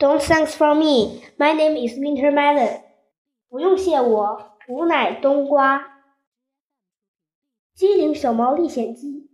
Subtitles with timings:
[0.00, 1.20] Don't thanks for me.
[1.36, 2.80] My name is Winter Melon.
[3.50, 6.00] 不用谢我，吾乃冬瓜。
[7.74, 9.28] 机灵小猫历险记。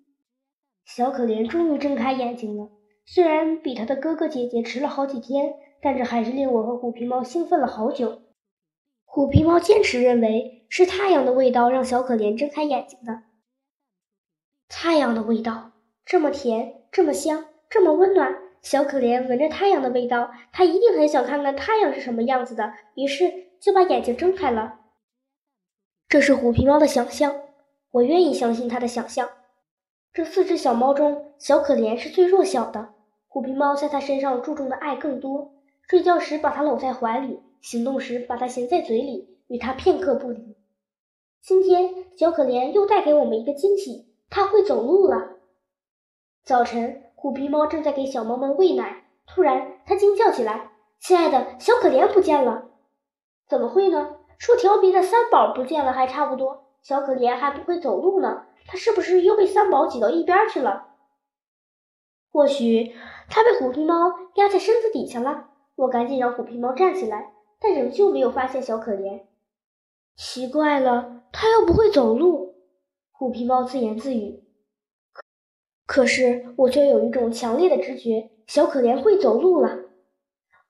[0.84, 2.70] 小可怜终于睁开眼睛了，
[3.04, 8.22] 虽然比他的哥哥姐姐迟了好几天，但这还是令我和虎皮猫兴奋了好久。
[9.04, 13.22] 虎皮猫坚持认为是太阳的味道让小可怜睁开眼睛的。
[14.68, 15.70] 太阳的味道
[16.04, 18.42] 这么甜，这么香，这么温暖。
[18.66, 24.80] 小可怜闻着太阳的味道，他一定很想看看太阳是什么样子的，于是就把眼睛睁开了。
[26.08, 27.42] 这是虎皮猫的想象。
[27.92, 29.28] 我愿意相信他的想象。
[30.12, 32.88] 这四只小猫中，小可怜是最弱小的。
[33.28, 35.52] 虎皮猫在它身上注重的爱更多。
[35.88, 40.56] 睡觉时把它搂在怀里，行动时把它衔在嘴里，与它片刻不离。
[41.40, 45.35] 今天，小可怜又带给我们一个惊喜，它会走路了。
[46.46, 50.70] 早晨，虎皮猫正在给小猫们喂奶，突然，它惊叫起来
[51.02, 52.68] ：“亲爱的，小可怜不见了！
[53.48, 54.18] 怎么会呢？
[54.38, 60.90] 说调皮的三宝不见了还差不多。”小可怜还不会走路呢，它是不是又被三宝挤到一边去了？
[62.30, 62.94] 或许
[63.28, 65.48] 他被虎皮猫压在身子底下了。
[65.74, 69.22] 我赶紧让虎皮猫站起来，但仍旧没有发现小可怜。
[70.14, 72.54] 奇怪了，它又不会走路。
[73.10, 74.44] 虎皮猫自言自语。
[75.86, 79.78] 可是我却有一种强烈的直觉，小可怜会走路了。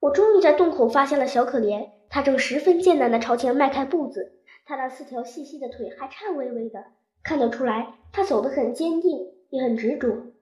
[0.00, 4.34] 我终于在洞口发现了小可怜，它正十分艰难地朝前迈开步子。
[4.66, 6.84] 他那四条细细的腿还颤巍巍的，
[7.22, 10.32] 看得出来他走得很坚定，也很执着。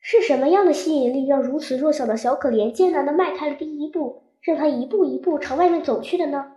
[0.00, 6.52] 是什么样的吸引力让如此弱小的小可怜艰难地迈开了第一步，让他一步一步朝外面走去的呢？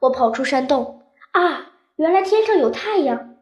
[0.00, 1.02] 我跑出山洞，
[1.32, 3.36] 啊，原来天上有太阳！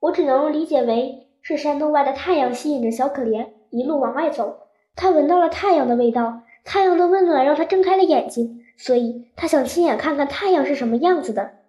[0.00, 4.68] 我只能理解为是山洞外的太阳吸引着小可怜一路往外走。
[4.94, 11.60] 他闻到了太阳的味道，太阳的温暖让他睁开了眼睛，所以他想亲眼看看太阳是什么样子的。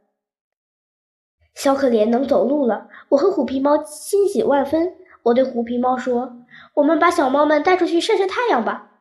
[1.55, 4.95] 小可怜能走路了，我和虎皮猫欣喜万分。
[5.23, 6.45] 我对虎皮猫说
[6.75, 8.99] ：“我们把小猫们带出去晒晒太阳吧。”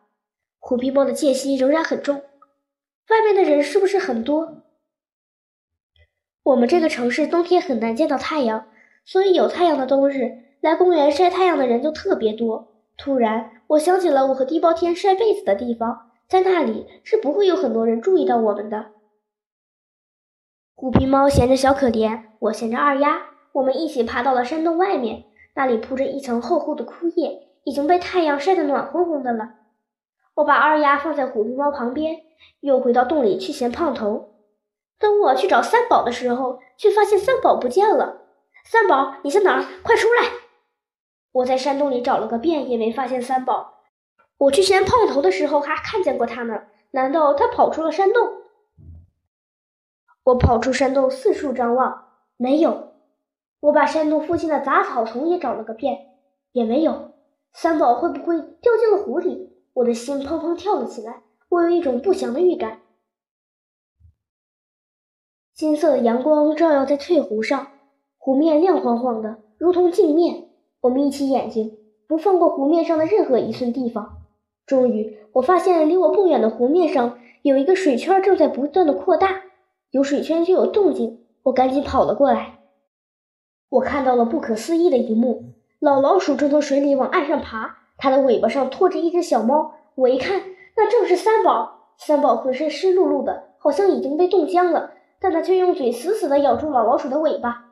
[0.61, 2.23] 虎皮猫的戒心仍然很重。
[3.09, 4.63] 外面的人是不是很多？
[6.45, 8.69] 我们这个城市冬天很难见到太阳，
[9.05, 12.69] 所以有太阳的冬日，来公园晒太阳的人就特别多。
[12.97, 18.87] 突然，我想起了我和地包天晒被子的地方，在那里是不会有很多人注意到我们的。
[20.75, 25.25] 虎皮猫衔着小可怜，我衔着二丫，我们一起爬到了山洞外面。
[25.55, 29.51] 那里铺着一层厚厚的枯叶，已经被太阳晒得暖烘烘的了。
[30.35, 32.17] 我把二丫放在虎皮猫旁边，
[32.61, 34.35] 又回到洞里去衔胖头。
[35.01, 38.23] 等我去找三宝的时候，却发现三宝不见了。
[38.65, 39.65] 三宝，你在哪儿？
[39.83, 40.29] 快出来！
[41.33, 43.75] 我在山洞里找了个遍，也没发现三宝。
[44.39, 46.63] 我去衔胖头的时候还看见过他呢，
[46.93, 48.29] 难道他跑出了山洞？
[50.25, 52.93] 我跑出山洞，四处张望，没有。
[53.61, 56.17] 我把山洞附近的杂草丛也找了个遍，
[56.53, 57.13] 也没有。
[57.53, 59.57] 三宝会不会掉进了湖里？
[59.75, 62.81] 我的心砰砰跳了起来，我有一种不祥的预感。
[65.55, 67.73] 金色的阳光照耀在翠湖上，
[68.17, 70.48] 湖面亮晃晃的，如同镜面。
[70.81, 74.19] 我眯起眼睛，不放过湖面上的任何一寸地方。
[74.67, 79.43] 终于，我发现离我不远的湖面上有一个水圈正在不断的扩大。
[79.91, 82.59] 有水圈就有动静，我赶紧跑了过来。
[83.71, 89.73] 我看到了不可思议的一幕：老老鼠正从水里往岸上爬，它的尾巴上拖着一只小猫。
[89.95, 90.43] 我一看，
[90.77, 91.95] 那正是三宝。
[91.97, 97.68] 三宝浑身湿漉漉的，好像已经被冻僵了，但它却用嘴死死地咬住老老鼠的尾巴。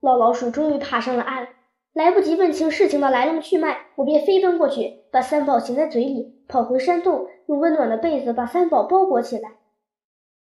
[0.00, 1.48] 老老鼠终于爬上了岸，
[1.92, 9.52] 来不及问清事情的来龙去脉，我便飞奔过去，把三宝衔在嘴里，跑回山洞，用温暖的被子把三宝包裹起来。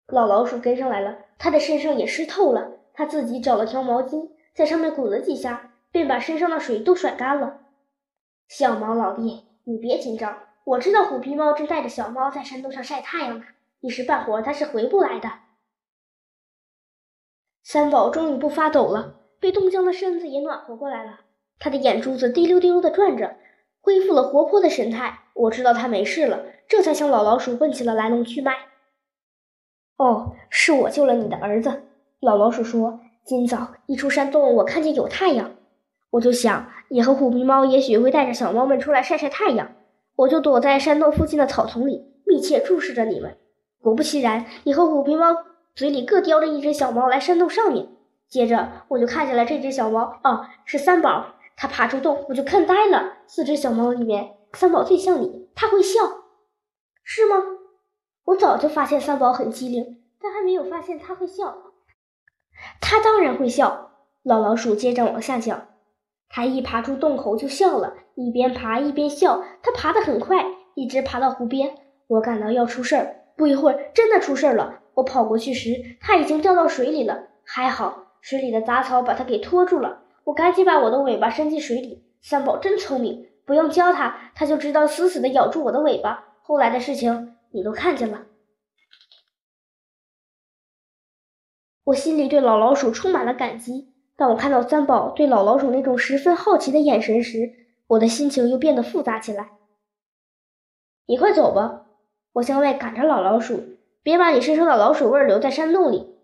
[0.08, 2.74] 老老鼠跟上来了，它的身上也湿透了。
[2.94, 7.62] 它自己找了条毛巾，在上面滚了几下，便把身上的水都甩干了。
[8.48, 13.46] 小猫老弟，你别紧张，我知道虎皮猫正带着小猫在山洞上晒太阳呢，
[13.80, 15.30] 一时半会儿它是回不来的。
[17.64, 21.22] 三宝终于不发抖了，被冻僵的身子也暖和过来了。
[21.60, 23.36] 他的眼珠子滴溜滴溜地转着，
[23.82, 25.20] 恢复了活泼的神态。
[25.34, 28.54] 我知道他没事了，这才向老老鼠问起了来龙去脉。
[29.98, 31.84] 哦，是我救了你的儿子。
[32.22, 35.52] 老老鼠说：“今早一出山洞，我看见有太阳，
[36.12, 39.76] 我就想，你和虎皮猫也许会带着小猫们出来晒晒太阳，
[40.16, 43.38] 我就躲在山洞附近的草丛里，密切注视着你们。
[43.82, 45.36] 果不其然，你和虎皮猫
[45.76, 47.88] 嘴里各叼着一只小猫来山洞上面。
[48.30, 51.26] 接着，我就看见了这只小猫，哦，是三宝。
[51.58, 53.18] 它爬出洞，我就看呆了。
[53.28, 56.00] 四只小猫里面，三宝最像你，它会笑。
[57.04, 57.36] 是吗？
[58.26, 61.58] 我早就发现三宝很机灵，但还没有发现他会笑。
[62.80, 63.92] 他当然会笑。
[64.22, 65.68] 老老鼠接着往下讲，
[66.30, 69.44] 他一爬出洞口就笑了，一边爬一边笑。
[69.64, 70.46] 他爬得很快，
[70.76, 71.76] 一直爬到湖边。
[72.08, 74.82] 我感到要出事儿，不一会儿真的出事儿了。
[74.94, 77.30] 我跑过去时，他已经掉到水里了。
[77.44, 80.04] 还好，水里的杂草把它给拖住了。
[80.26, 82.06] 我赶紧把我的尾巴伸进水里。
[82.22, 86.36] 三宝真聪明，不用教他，他就知道死死地咬住我的尾巴。
[86.42, 88.26] 后来的事情你都看见了。
[91.86, 93.94] 我心里对老老鼠充满了感激。
[94.16, 97.54] 当我看到三宝对老老鼠那种十分好奇的眼神时，
[97.88, 99.52] 我的心情又变得复杂起来。
[101.06, 101.86] 你快走吧，
[102.34, 106.16] 我向外赶着老老鼠，别把你身上的老鼠味留在山洞里。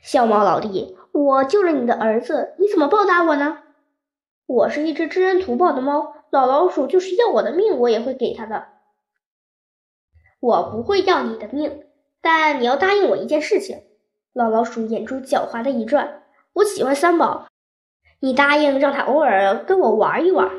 [0.00, 3.58] 小猫老弟，我救了你的儿子，你怎么报答我呢？
[4.46, 8.66] 我是一只知恩图报的猫，老老鼠就是要我的命，我也会给他的。
[10.40, 11.84] 我不会要你的命，
[12.20, 13.84] 但你要答应我一件事情。
[14.32, 17.46] 老老鼠眼珠狡猾的一转，我喜欢三宝，
[18.18, 20.50] 你答应让他偶尔跟我玩一玩。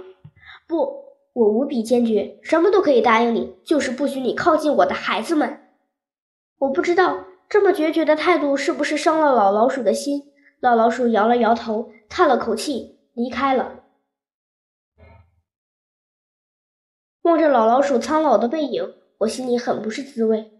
[0.69, 1.03] 不，
[1.33, 5.67] 我无比坚决，什么都可以答应你，就是不许你靠近我的孩子们。
[6.59, 7.25] 我不知道。
[7.47, 10.23] 这么决绝的态度是不是伤了老老鼠的心？
[10.65, 13.83] 老老鼠摇了摇头，叹了口气，离开了。
[17.21, 20.51] 望着老老鼠苍老的背影，我心里很不是滋味。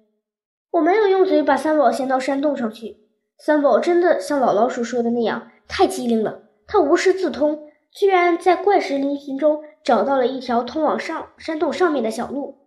[0.74, 3.08] 我没有用嘴把三宝衔到山洞上去。
[3.40, 6.44] 三宝真的像老老鼠说的那样，太机灵了。
[6.68, 12.60] 他无师自通，居然在怪石嶙峋中找到了一条通往上山洞上面的小路。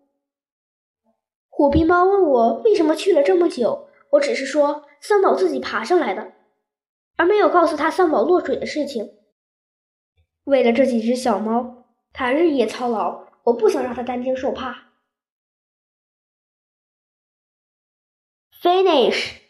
[1.49, 3.85] 虎皮猫问我为什么去了这么久。
[4.13, 6.33] 我只是说三宝自己爬上来的，
[7.19, 9.19] 而没有告诉他三宝落水的事情。
[10.45, 14.93] 为了这几只小猫，他日夜操劳，我不想让他担惊受怕。
[18.63, 19.48] Finish。